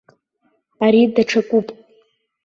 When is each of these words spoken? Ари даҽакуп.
Ари 0.85 1.01
даҽакуп. 1.15 1.67